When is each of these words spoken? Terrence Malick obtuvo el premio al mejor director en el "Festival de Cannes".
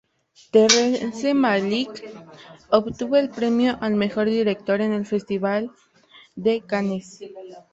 Terrence 0.49 1.31
Malick 1.31 2.09
obtuvo 2.71 3.17
el 3.17 3.29
premio 3.29 3.77
al 3.81 3.93
mejor 3.93 4.27
director 4.27 4.81
en 4.81 4.93
el 4.93 5.05
"Festival 5.05 5.71
de 6.35 6.61
Cannes". 6.61 7.19